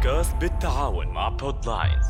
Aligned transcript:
بودكاست 0.00 0.34
بالتعاون 0.36 1.06
مع 1.06 1.28
بودلاينز 1.28 2.06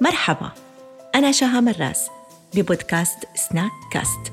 مرحبا 0.00 0.50
أنا 1.14 1.32
شاها 1.32 1.60
مراس 1.60 2.10
ببودكاست 2.56 3.18
سناك 3.34 3.70
كاست 3.92 4.32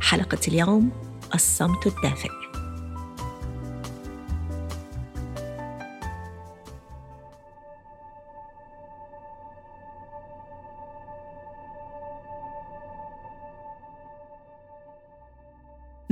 حلقة 0.00 0.38
اليوم 0.48 0.90
الصمت 1.34 1.86
الدافئ. 1.86 2.51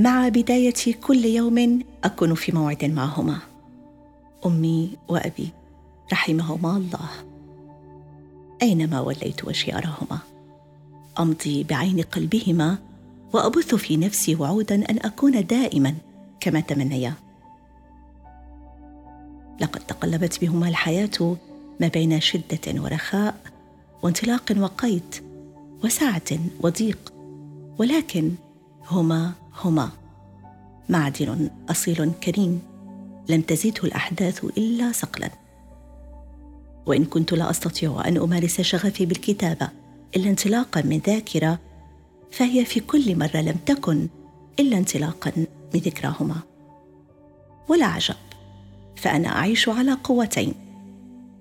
مع 0.00 0.28
بداية 0.28 0.94
كل 1.02 1.24
يوم 1.24 1.82
أكون 2.04 2.34
في 2.34 2.52
موعد 2.52 2.84
معهما. 2.84 3.38
أمي 4.46 4.90
وأبي 5.08 5.48
رحمهما 6.12 6.76
الله. 6.76 7.08
أينما 8.62 9.00
وليت 9.00 9.44
وجهي 9.44 9.78
أراهما 9.78 10.18
أمضي 11.18 11.64
بعين 11.64 12.02
قلبهما 12.02 12.78
وأبث 13.32 13.74
في 13.74 13.96
نفسي 13.96 14.34
وعودا 14.34 14.74
أن 14.74 14.98
أكون 14.98 15.46
دائما 15.46 15.94
كما 16.40 16.60
تمنيا. 16.60 17.14
لقد 19.60 19.80
تقلبت 19.80 20.40
بهما 20.40 20.68
الحياة 20.68 21.36
ما 21.80 21.88
بين 21.88 22.20
شدة 22.20 22.82
ورخاء 22.82 23.34
وانطلاق 24.02 24.52
وقيد 24.58 25.14
وسعة 25.84 26.38
وضيق 26.60 27.12
ولكن 27.78 28.32
هما 28.88 29.32
هما. 29.62 29.99
معدن 30.90 31.50
أصيل 31.70 32.10
كريم 32.24 32.62
لم 33.28 33.40
تزده 33.40 33.84
الأحداث 33.84 34.44
إلا 34.44 34.92
صقلا. 34.92 35.30
وإن 36.86 37.04
كنت 37.04 37.32
لا 37.32 37.50
أستطيع 37.50 38.08
أن 38.08 38.16
أمارس 38.16 38.60
شغفي 38.60 39.06
بالكتابة 39.06 39.68
إلا 40.16 40.30
انطلاقا 40.30 40.82
من 40.82 40.98
ذاكرة 40.98 41.58
فهي 42.30 42.64
في 42.64 42.80
كل 42.80 43.18
مرة 43.18 43.36
لم 43.36 43.56
تكن 43.66 44.08
إلا 44.60 44.78
انطلاقا 44.78 45.32
من 45.74 45.80
ذكراهما. 45.80 46.36
ولا 47.68 47.86
عجب 47.86 48.16
فأنا 48.96 49.28
أعيش 49.28 49.68
على 49.68 49.92
قوتين 50.04 50.54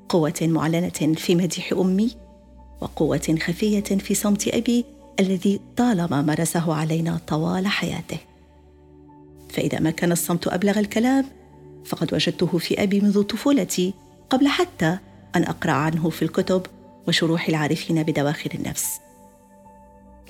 قوة 0.09 0.39
معلنة 0.41 1.16
في 1.16 1.36
مديح 1.36 1.73
أمي 1.73 2.11
وقوة 2.81 3.38
خفية 3.41 3.80
في 3.80 4.16
صمت 4.16 4.47
أبي 4.47 4.86
الذي 5.19 5.59
طالما 5.78 6.22
مارسه 6.22 6.73
علينا 6.73 7.19
طوال 7.28 7.67
حياته. 7.67 8.28
فإذا 9.50 9.80
ما 9.80 9.92
كان 9.92 10.11
الصمت 10.11 10.47
أبلغ 10.47 10.80
الكلام 10.80 11.25
فقد 11.86 12.14
وجدته 12.14 12.58
في 12.58 12.83
أبي 12.83 13.02
منذ 13.02 13.23
طفولتي 13.23 13.94
قبل 14.30 14.47
حتى 14.47 14.97
أن 15.36 15.44
أقرأ 15.44 15.72
عنه 15.72 16.09
في 16.09 16.22
الكتب 16.22 16.61
وشروح 17.08 17.47
العارفين 17.47 18.03
بدواخل 18.03 18.50
النفس. 18.56 19.00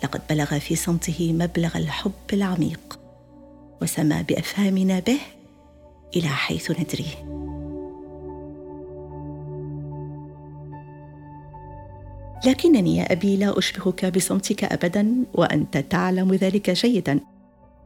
لقد 0.04 0.22
بلغ 0.30 0.60
في 0.60 0.76
صمته 0.76 1.34
مبلغ 1.34 1.78
الحب 1.78 2.12
العميق 2.34 3.00
وسما 3.82 4.22
بأفهامنا 4.22 5.00
به 5.00 5.20
إلى 6.16 6.28
حيث 6.28 6.72
ندريه. 6.72 7.40
لكنني 12.46 12.98
يا 12.98 13.12
أبي 13.12 13.38
لا 13.38 13.58
أشبهك 13.58 14.06
بصمتك 14.06 14.64
ابدا 14.64 15.16
وأنت 15.34 15.78
تعلم 15.78 16.34
ذلك 16.34 16.70
جيدا. 16.70 17.20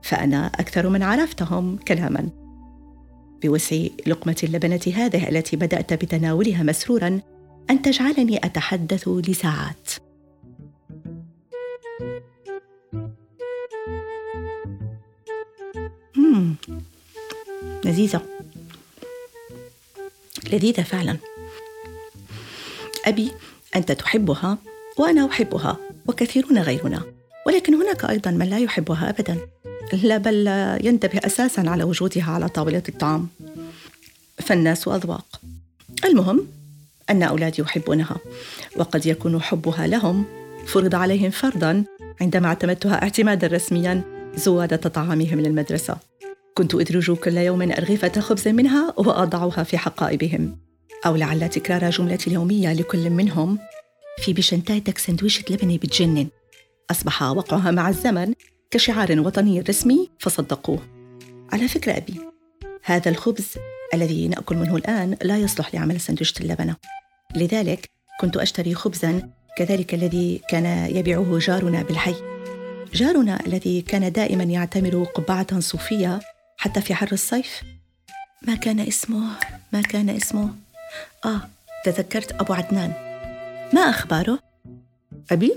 فأنا 0.04 0.48
أكثر 0.48 0.90
من 0.90 1.04
عرفتهم 1.04 1.78
كلاما. 1.78 2.30
بوسع 3.44 3.78
لقمة 4.08 4.36
اللبنة 4.44 4.82
هذه 4.96 5.30
التي 5.30 5.56
بدأت 5.56 5.94
بتناولها 5.94 6.64
مسرورا 6.64 7.22
أن 7.70 7.82
تجعلني 7.82 8.38
أتحدث 8.38 9.08
لساعات. 9.08 9.90
مم. 16.16 16.56
لذيذة. 17.86 18.22
لذيذة 20.52 20.82
فعلا. 20.82 21.18
أبي 23.06 23.32
أنت 23.76 23.92
تحبها 23.92 24.58
وأنا 24.98 25.26
أحبها 25.26 25.78
وكثيرون 26.08 26.60
غيرنا. 26.60 27.04
ولكن 27.48 27.76
هناك 27.76 28.06
أيضا 28.06 28.32
من 28.32 28.50
لا 28.50 28.60
يحبها 28.60 29.10
ابدا. 29.10 29.53
لا 29.94 30.18
بل 30.18 30.48
ينتبه 30.86 31.20
أساسا 31.26 31.62
على 31.62 31.84
وجودها 31.84 32.32
على 32.32 32.50
طاولة 32.50 32.84
الطعام. 32.90 33.28
فالناس 34.38 34.88
أذواق. 34.88 35.42
المهم 36.06 36.48
أن 37.10 37.24
أولادي 37.24 37.62
يحبونها 37.62 38.18
وقد 38.76 39.06
يكون 39.06 39.42
حبها 39.42 39.88
لهم 39.88 40.26
فرض 40.66 40.96
عليهم 40.96 41.30
فرضا 41.30 41.84
عندما 42.22 42.48
اعتمدتها 42.48 43.04
اعتمادا 43.04 43.48
رسميا 43.48 44.02
زوادة 44.36 44.90
طعامهم 44.90 45.40
للمدرسة 45.40 45.98
كنت 46.54 46.76
أدرج 46.76 47.12
كل 47.12 47.38
يوم 47.38 47.62
أرغفة 47.62 48.22
خبز 48.22 48.48
منها 48.48 48.94
وأضعها 48.98 49.64
في 49.64 49.78
حقائبهم. 49.78 50.58
أو 51.06 51.16
لعل 51.16 51.50
تكرار 51.50 51.90
جملتي 51.90 52.28
اليومية 52.28 52.74
لكل 52.74 53.10
منهم 53.10 53.60
في 54.24 54.34
بشنتايتك 54.34 54.98
سندويشة 54.98 55.44
لبنة 55.50 55.78
بتجنن. 55.78 56.28
أصبح 56.92 57.24
وقعها 57.24 57.72
مع 57.72 57.90
الزمن 57.90 58.34
كشعار 58.74 59.20
وطني 59.20 59.62
رسمي 59.62 60.10
فصدقوه. 60.20 60.80
على 61.52 61.68
فكرة 61.68 61.98
أبي 61.98 62.20
هذا 62.84 63.12
الخبز 63.12 63.48
الذي 63.94 64.28
نأكل 64.28 64.56
منه 64.56 64.76
الآن 64.76 65.18
لا 65.22 65.38
يصلح 65.38 65.76
لعمل 65.76 66.02
سندويشة 66.02 66.40
اللبنة. 66.42 66.76
لذلك 67.36 67.90
كنت 68.20 68.38
أشتري 68.38 68.76
خبزا 68.76 69.30
كذلك 69.58 69.94
الذي 69.94 70.42
كان 70.50 70.96
يبيعه 70.96 71.40
جارنا 71.40 71.84
بالحي. 71.84 72.16
جارنا 72.94 73.46
الذي 73.46 73.82
كان 73.82 74.12
دائما 74.12 74.44
يعتمر 74.44 75.04
قبعة 75.04 75.60
صوفية 75.60 76.20
حتى 76.58 76.82
في 76.82 76.96
حر 76.96 77.12
الصيف. 77.12 77.62
ما 78.48 78.56
كان 78.56 78.80
اسمه؟ 78.80 79.28
ما 79.74 79.82
كان 79.82 80.10
اسمه؟ 80.10 80.50
آه 81.26 81.42
تذكرت 81.86 82.32
أبو 82.32 82.54
عدنان. 82.54 82.94
ما 83.74 83.82
أخباره؟ 83.82 84.40
أبي؟ 85.32 85.56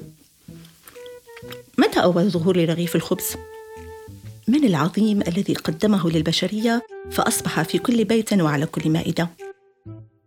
متى 1.79 2.03
أول 2.03 2.31
ظهور 2.31 2.57
لرغيف 2.57 2.97
الخبز؟ 2.97 3.37
من 4.49 4.65
العظيم 4.65 5.23
الذي 5.23 5.55
قدمه 5.55 6.11
للبشرية 6.11 6.87
فأصبح 7.11 7.63
في 7.63 7.79
كل 7.79 8.05
بيت 8.05 8.33
وعلى 8.33 8.67
كل 8.67 8.91
مائدة؟ 8.91 9.31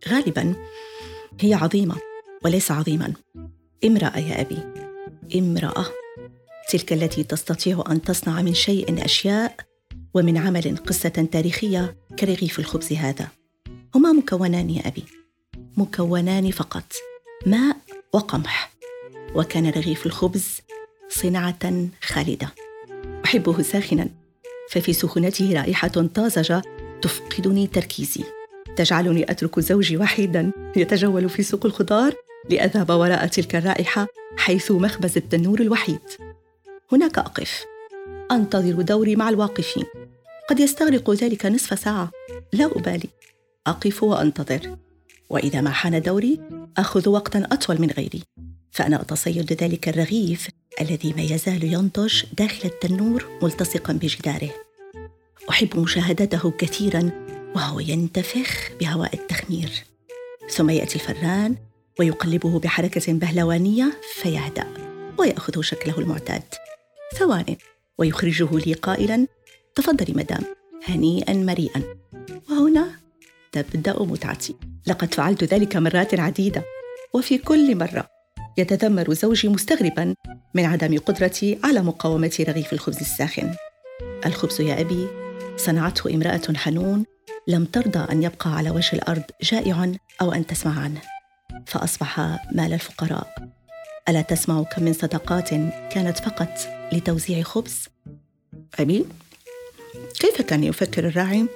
غالبا 0.08 0.54
هي 1.40 1.54
عظيمة 1.54 1.96
وليس 2.44 2.70
عظيما 2.70 3.12
امرأة 3.84 4.18
يا 4.18 4.40
أبي 4.40 4.58
امرأة 5.38 5.86
تلك 6.70 6.92
التي 6.92 7.24
تستطيع 7.24 7.84
أن 7.90 8.02
تصنع 8.02 8.42
من 8.42 8.54
شيء 8.54 9.04
أشياء 9.04 9.56
ومن 10.14 10.36
عمل 10.36 10.76
قصة 10.76 11.28
تاريخية 11.32 11.96
كرغيف 12.18 12.58
الخبز 12.58 12.92
هذا 12.92 13.28
هما 13.94 14.12
مكونان 14.12 14.70
يا 14.70 14.88
أبي 14.88 15.04
مكونان 15.76 16.50
فقط 16.50 16.92
ماء 17.46 17.76
وقمح 18.12 18.72
وكان 19.34 19.70
رغيف 19.70 20.06
الخبز 20.06 20.60
صنعه 21.10 21.88
خالدة. 22.02 22.52
أحبه 23.24 23.62
ساخنا 23.62 24.08
ففي 24.70 24.92
سخونته 24.92 25.52
رائحة 25.52 25.88
طازجة 25.88 26.62
تفقدني 27.02 27.66
تركيزي. 27.66 28.24
تجعلني 28.76 29.30
أترك 29.30 29.60
زوجي 29.60 29.96
وحيدا 29.96 30.52
يتجول 30.76 31.28
في 31.28 31.42
سوق 31.42 31.66
الخضار 31.66 32.14
لأذهب 32.50 32.90
وراء 32.90 33.26
تلك 33.26 33.56
الرائحة 33.56 34.06
حيث 34.36 34.72
مخبز 34.72 35.16
التنور 35.16 35.60
الوحيد. 35.60 36.00
هناك 36.92 37.18
أقف. 37.18 37.64
أنتظر 38.32 38.82
دوري 38.82 39.16
مع 39.16 39.28
الواقفين. 39.28 39.84
قد 40.50 40.60
يستغرق 40.60 41.10
ذلك 41.10 41.46
نصف 41.46 41.78
ساعة. 41.78 42.10
لا 42.52 42.64
أبالي. 42.64 43.08
أقف 43.66 44.02
وأنتظر. 44.02 44.76
وإذا 45.30 45.60
ما 45.60 45.70
حان 45.70 46.02
دوري 46.02 46.40
أخذ 46.76 47.08
وقتا 47.08 47.48
أطول 47.52 47.80
من 47.80 47.90
غيري. 47.90 48.22
فأنا 48.70 49.00
أتصيد 49.00 49.52
ذلك 49.52 49.88
الرغيف 49.88 50.48
الذي 50.80 51.12
ما 51.12 51.22
يزال 51.22 51.64
ينضج 51.64 52.22
داخل 52.32 52.68
التنور 52.68 53.28
ملتصقا 53.42 53.92
بجداره. 53.92 54.50
أحب 55.50 55.78
مشاهدته 55.78 56.50
كثيرا 56.50 57.10
وهو 57.54 57.80
ينتفخ 57.80 58.70
بهواء 58.80 59.14
التخمير. 59.14 59.70
ثم 60.50 60.70
يأتي 60.70 60.94
الفران 60.94 61.56
ويقلبه 61.98 62.58
بحركة 62.58 63.12
بهلوانية 63.12 64.00
فيهدأ 64.14 64.66
ويأخذ 65.18 65.60
شكله 65.60 65.98
المعتاد. 65.98 66.42
ثوان 67.18 67.56
ويخرجه 67.98 68.58
لي 68.58 68.72
قائلا 68.72 69.26
تفضلي 69.74 70.14
مدام 70.14 70.42
هنيئا 70.84 71.34
مريئا. 71.34 71.82
وهنا 72.50 72.90
تبدأ 73.52 74.02
متعتي. 74.02 74.54
لقد 74.86 75.14
فعلت 75.14 75.44
ذلك 75.44 75.76
مرات 75.76 76.20
عديدة. 76.20 76.64
وفي 77.14 77.38
كل 77.38 77.76
مرة 77.76 78.08
يتذمر 78.58 79.12
زوجي 79.12 79.48
مستغربا 79.48 80.14
من 80.54 80.64
عدم 80.64 80.98
قدرتي 80.98 81.58
على 81.64 81.82
مقاومة 81.82 82.44
رغيف 82.48 82.72
الخبز 82.72 83.00
الساخن 83.00 83.54
الخبز 84.26 84.60
يا 84.60 84.80
أبي 84.80 85.08
صنعته 85.56 86.14
امرأة 86.14 86.42
حنون 86.56 87.04
لم 87.46 87.64
ترضى 87.64 88.12
أن 88.12 88.22
يبقى 88.22 88.56
على 88.56 88.70
وجه 88.70 88.92
الأرض 88.92 89.22
جائع 89.42 89.92
أو 90.20 90.32
أن 90.32 90.46
تسمع 90.46 90.80
عنه 90.80 91.00
فأصبح 91.66 92.20
مال 92.52 92.72
الفقراء 92.72 93.50
ألا 94.08 94.22
تسمع 94.22 94.62
كم 94.62 94.82
من 94.82 94.92
صدقات 94.92 95.50
كانت 95.92 96.18
فقط 96.18 96.58
لتوزيع 96.92 97.42
خبز؟ 97.42 97.88
أبي 98.78 99.06
كيف 100.20 100.42
كان 100.42 100.64
يفكر 100.64 101.06
الراعي 101.06 101.46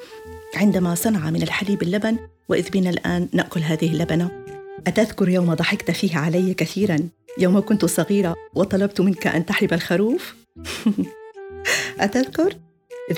عندما 0.55 0.95
صنع 0.95 1.31
من 1.31 1.43
الحليب 1.43 1.83
اللبن 1.83 2.19
وإذ 2.49 2.71
بنا 2.71 2.91
الآن 2.91 3.29
نأكل 3.33 3.61
هذه 3.61 3.93
اللبنة؟ 3.93 4.45
أتذكر 4.87 5.29
يوم 5.29 5.55
ضحكت 5.55 5.91
فيه 5.91 6.19
علي 6.19 6.55
كثيرا 6.55 7.09
يوم 7.39 7.61
كنت 7.61 7.85
صغيرة 7.85 8.35
وطلبت 8.55 9.01
منك 9.01 9.27
أن 9.27 9.47
تحلب 9.47 9.73
الخروف؟ 9.73 10.35
أتذكر؟ 12.01 12.57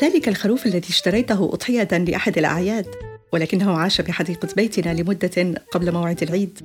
ذلك 0.03 0.29
الخروف 0.29 0.67
الذي 0.67 0.89
اشتريته 0.89 1.45
أضحية 1.45 1.89
لأحد 1.93 2.39
الأعياد 2.39 2.87
ولكنه 3.33 3.79
عاش 3.79 4.01
بحديقة 4.01 4.49
بيتنا 4.57 4.95
لمدة 4.95 5.63
قبل 5.73 5.93
موعد 5.93 6.23
العيد. 6.23 6.61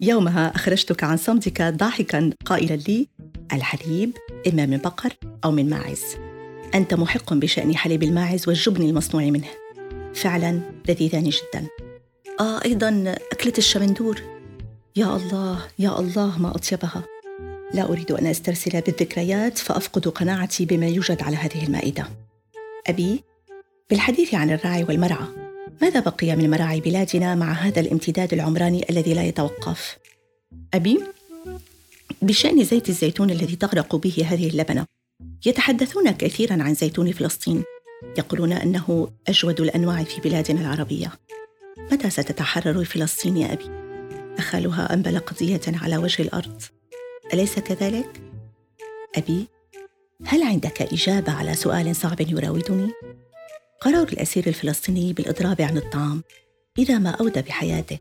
يومها 0.00 0.54
أخرجتك 0.54 1.04
عن 1.04 1.16
صمتك 1.16 1.62
ضاحكا 1.62 2.30
قائلا 2.44 2.74
لي 2.74 3.08
الحليب 3.52 4.16
إما 4.48 4.66
من 4.66 4.76
بقر 4.76 5.12
أو 5.44 5.50
من 5.50 5.70
ماعز. 5.70 6.04
أنت 6.74 6.94
محق 6.94 7.34
بشأن 7.34 7.76
حليب 7.76 8.02
الماعز 8.02 8.48
والجبن 8.48 8.82
المصنوع 8.82 9.24
منه. 9.24 9.48
فعلا 10.14 10.60
لذيذان 10.88 11.24
جدا. 11.24 11.66
آه 12.40 12.64
أيضا 12.64 13.14
أكلة 13.32 13.52
الشمندور. 13.58 14.39
يا 14.96 15.16
الله 15.16 15.66
يا 15.78 16.00
الله 16.00 16.38
ما 16.38 16.50
أطيبها. 16.50 17.04
لا 17.74 17.82
أريد 17.82 18.12
أن 18.12 18.26
أسترسل 18.26 18.80
بالذكريات 18.80 19.58
فأفقد 19.58 20.08
قناعتي 20.08 20.64
بما 20.64 20.86
يوجد 20.86 21.22
على 21.22 21.36
هذه 21.36 21.66
المائدة. 21.66 22.08
أبي 22.86 23.24
بالحديث 23.90 24.34
عن 24.34 24.50
الراعي 24.50 24.84
والمرعى 24.84 25.26
ماذا 25.82 26.00
بقي 26.00 26.36
من 26.36 26.50
مراعي 26.50 26.80
بلادنا 26.80 27.34
مع 27.34 27.52
هذا 27.52 27.80
الامتداد 27.80 28.32
العمراني 28.32 28.90
الذي 28.90 29.14
لا 29.14 29.22
يتوقف؟ 29.22 29.98
أبي 30.74 31.00
بشأن 32.22 32.64
زيت 32.64 32.88
الزيتون 32.88 33.30
الذي 33.30 33.56
تغرق 33.56 33.96
به 33.96 34.26
هذه 34.28 34.48
اللبنة 34.48 34.86
يتحدثون 35.46 36.10
كثيرا 36.10 36.62
عن 36.62 36.74
زيتون 36.74 37.12
فلسطين 37.12 37.64
يقولون 38.18 38.52
أنه 38.52 39.08
أجود 39.28 39.60
الأنواع 39.60 40.04
في 40.04 40.20
بلادنا 40.20 40.60
العربية. 40.60 41.12
متى 41.92 42.10
ستتحرر 42.10 42.84
فلسطين 42.84 43.36
يا 43.36 43.52
أبي؟ 43.52 43.79
أخالها 44.40 44.94
أنبل 44.94 45.18
قضية 45.18 45.60
على 45.66 45.96
وجه 45.96 46.22
الأرض 46.22 46.62
أليس 47.34 47.58
كذلك؟ 47.58 48.22
أبي 49.16 49.48
هل 50.26 50.42
عندك 50.42 50.82
إجابة 50.82 51.32
على 51.32 51.54
سؤال 51.54 51.96
صعب 51.96 52.20
يراودني؟ 52.20 52.92
قرار 53.80 54.08
الأسير 54.08 54.46
الفلسطيني 54.46 55.12
بالإضراب 55.12 55.60
عن 55.60 55.76
الطعام 55.76 56.22
إذا 56.78 56.98
ما 56.98 57.10
أودى 57.10 57.42
بحياته 57.42 57.98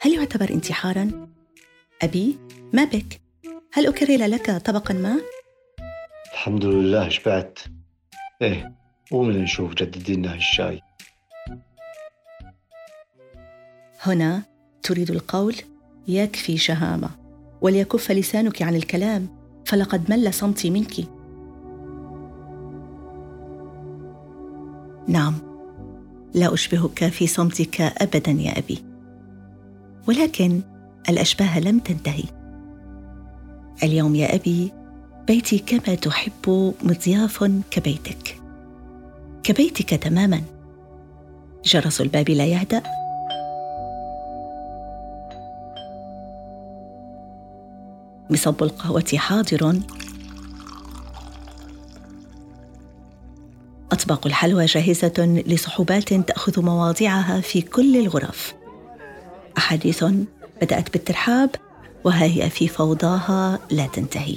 هل 0.00 0.14
يعتبر 0.14 0.50
انتحارا؟ 0.50 1.28
أبي 2.02 2.38
ما 2.72 2.84
بك؟ 2.84 3.20
هل 3.72 3.86
أكرر 3.86 4.26
لك 4.26 4.50
طبقا 4.50 4.94
ما؟ 4.94 5.20
الحمد 6.32 6.64
لله 6.64 7.08
شبعت 7.08 7.58
إيه 8.42 8.74
قومي 9.10 9.34
نشوف 9.34 9.74
جددي 9.74 10.16
لنا 10.16 10.34
الشاي 10.34 10.80
هنا 14.00 14.42
تريد 14.82 15.10
القول 15.10 15.56
يكفي 16.08 16.56
شهامة. 16.56 17.10
وليكف 17.60 18.10
لسانك 18.10 18.62
عن 18.62 18.74
الكلام 18.74 19.28
فلقد 19.64 20.10
مل 20.10 20.34
صمتي 20.34 20.70
منك. 20.70 20.94
نعم 25.08 25.34
لا 26.34 26.54
أشبهك 26.54 27.08
في 27.08 27.26
صمتك 27.26 27.80
ابدا 27.80 28.32
يا 28.32 28.58
أبي. 28.58 28.84
ولكن 30.08 30.60
الأشباه 31.08 31.60
لم 31.60 31.78
تنتهي. 31.78 32.24
اليوم 33.82 34.14
يا 34.14 34.34
أبي 34.34 34.72
بيتي 35.26 35.58
كما 35.58 35.94
تحب 35.94 36.74
مضياف 36.82 37.44
كبيتك. 37.70 38.40
كبيتك 39.42 39.90
تماما. 39.90 40.42
جرس 41.64 42.00
الباب 42.00 42.30
لا 42.30 42.46
يهدأ. 42.46 42.82
مصب 48.32 48.62
القهوة 48.62 49.04
حاضر. 49.16 49.80
أطباق 53.92 54.26
الحلوى 54.26 54.64
جاهزة 54.64 55.42
لصحوبات 55.46 56.14
تأخذ 56.14 56.62
مواضعها 56.62 57.40
في 57.40 57.62
كل 57.62 57.96
الغرف. 57.96 58.54
أحاديث 59.58 60.04
بدأت 60.62 60.92
بالترحاب 60.92 61.50
وها 62.04 62.24
هي 62.24 62.50
في 62.50 62.68
فوضاها 62.68 63.58
لا 63.70 63.86
تنتهي. 63.86 64.36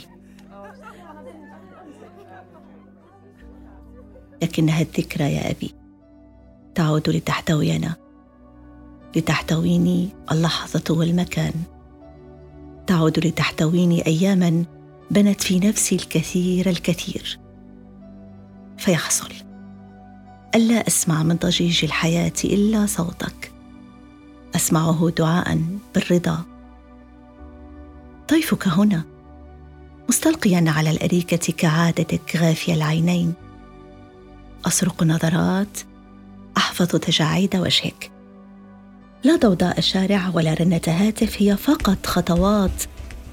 لكنها 4.43 4.81
الذكرى 4.81 5.33
يا 5.33 5.51
أبي. 5.51 5.73
تعود 6.75 7.09
لتحتوينا. 7.09 7.95
لتحتويني 9.15 10.09
اللحظة 10.31 10.83
والمكان. 10.89 11.53
تعود 12.87 13.25
لتحتويني 13.25 14.05
أياما 14.05 14.63
بنت 15.11 15.41
في 15.41 15.59
نفسي 15.59 15.95
الكثير 15.95 16.69
الكثير. 16.69 17.39
فيحصل 18.77 19.29
الا 20.55 20.87
أسمع 20.87 21.23
من 21.23 21.35
ضجيج 21.35 21.85
الحياة 21.85 22.33
إلا 22.43 22.85
صوتك. 22.85 23.51
أسمعه 24.55 25.09
دعاء 25.17 25.61
بالرضا. 25.95 26.43
طيفك 28.27 28.67
هنا 28.67 29.03
مستلقيا 30.09 30.65
على 30.67 30.91
الأريكة 30.91 31.53
كعادتك 31.53 32.35
غافي 32.35 32.73
العينين. 32.73 33.33
اصرق 34.65 35.03
نظرات 35.03 35.79
أحفظ 36.57 36.87
تجاعيد 36.87 37.55
وجهك. 37.55 38.14
لا 39.25 39.35
ضوضاء 39.35 39.77
الشارع 39.77 40.31
ولا 40.33 40.53
رنة 40.53 40.81
هاتف 40.87 41.41
هي 41.41 41.57
فقط 41.57 42.05
خطوات. 42.05 42.83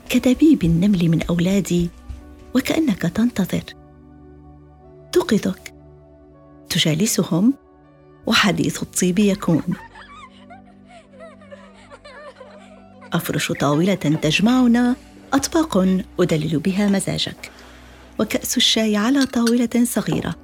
كدبيب 0.08 0.64
النمل 0.64 1.08
من 1.08 1.22
أولادي 1.22 1.90
وكأنك 2.54 3.02
تنتظر. 3.02 3.62
توقظك 5.12 5.74
تجالسهم. 6.68 7.54
وحديث 8.26 8.82
الطيب 8.82 9.18
يكون. 9.18 9.62
أفرش 13.12 13.52
طاولة 13.52 13.94
تجمعنا. 13.94 14.96
أطباق 15.32 15.76
أدلل 16.20 16.58
بها 16.58 16.88
مزاجك. 16.88 17.50
وكأس 18.20 18.56
الشاي 18.56 18.96
على 18.96 19.26
طاولة 19.26 19.84
صغيرة. 19.84 20.34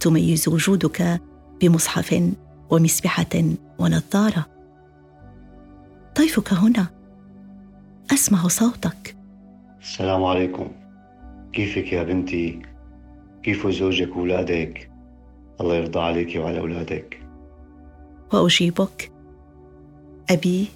تميز 0.00 0.48
وجودك 0.48 1.20
بمصحف 1.60 2.32
ومسبحة 2.70 3.44
ونظارة. 3.78 4.59
طيفك 6.20 6.52
هنا. 6.52 6.86
أسمع 8.12 8.48
صوتك. 8.48 9.16
السلام 9.80 10.24
عليكم. 10.24 10.68
كيفك 11.52 11.92
يا 11.92 12.02
بنتي؟ 12.02 12.62
كيف 13.42 13.66
زوجك 13.66 14.16
وولادك 14.16 14.90
الله 15.60 15.74
يرضى 15.74 16.00
عليك 16.00 16.36
وعلى 16.36 16.58
أولادك. 16.58 17.22
وأجيبك. 18.32 19.12
أبي 20.30 20.68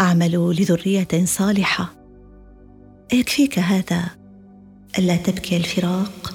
أعمل 0.00 0.32
لذرية 0.32 1.24
صالحة. 1.24 1.94
أيكفيك 3.12 3.58
هذا؟ 3.58 4.10
ألا 4.98 5.16
تبكي 5.16 5.56
الفراق؟ 5.56 6.34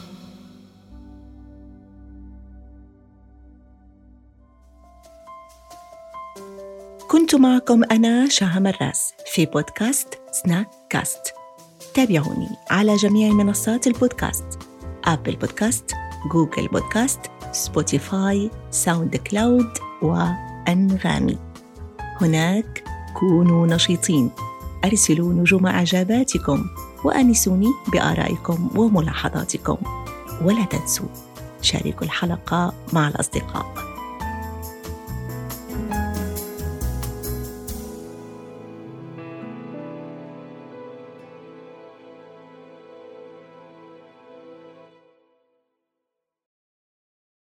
كنت 7.12 7.36
معكم 7.36 7.84
أنا 7.84 8.30
شاهة 8.30 8.60
مراس 8.60 9.14
في 9.34 9.46
بودكاست 9.46 10.08
Snack 10.32 10.70
Cast 10.90 11.34
تابعوني 11.94 12.50
على 12.70 12.96
جميع 12.96 13.34
منصات 13.34 13.88
البودكاست. 13.88 14.46
Apple 15.06 15.36
Podcast 15.36 15.92
Google 16.32 16.68
Podcast 16.68 17.20
Spotify 17.52 18.52
SoundCloud 18.72 19.70
وأنغامي. 20.02 21.38
هناك 22.22 22.84
كونوا 23.20 23.68
نشيطين. 23.68 24.32
أرسلوا 24.86 25.34
نجوم 25.34 25.68
إعجاباتكم 25.68 26.66
وآنسوني 27.06 27.70
بآرائكم 27.94 28.70
وملاحظاتكم. 28.76 29.78
ولا 30.42 30.66
تنسوا 30.66 31.08
شاركوا 31.62 32.04
الحلقة 32.04 32.74
مع 32.94 33.08
الأصدقاء. 33.08 33.89